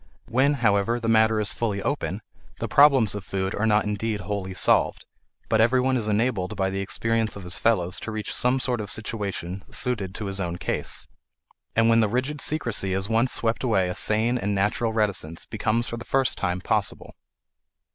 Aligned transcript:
When, 0.29 0.55
however, 0.55 0.99
the 0.99 1.07
matter 1.07 1.39
is 1.39 1.53
fully 1.53 1.79
open, 1.83 2.23
the 2.57 2.67
problems 2.67 3.13
of 3.13 3.23
food 3.23 3.53
are 3.53 3.67
not 3.67 3.85
indeed 3.85 4.21
wholly 4.21 4.55
solved, 4.55 5.05
but 5.47 5.61
everyone 5.61 5.95
is 5.95 6.07
enabled 6.07 6.55
by 6.55 6.71
the 6.71 6.79
experience 6.79 7.35
of 7.35 7.43
his 7.43 7.59
fellows 7.59 7.99
to 7.99 8.11
reach 8.11 8.33
some 8.33 8.59
sort 8.59 8.81
of 8.81 8.89
situation 8.89 9.63
suited 9.69 10.15
to 10.15 10.25
his 10.25 10.39
own 10.39 10.57
case. 10.57 11.07
And 11.75 11.87
when 11.87 11.99
the 11.99 12.09
rigid 12.09 12.41
secrecy 12.41 12.93
is 12.93 13.09
once 13.09 13.31
swept 13.31 13.63
away 13.63 13.89
a 13.89 13.93
sane 13.93 14.39
and 14.39 14.55
natural 14.55 14.91
reticence 14.91 15.45
becomes 15.45 15.87
for 15.87 15.97
the 15.97 16.03
first 16.03 16.35
time 16.35 16.61
possible. 16.61 17.13